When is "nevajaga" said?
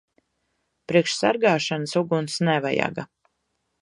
2.49-3.07